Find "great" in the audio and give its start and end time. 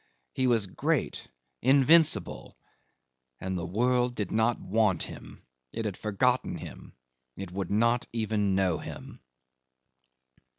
0.65-1.27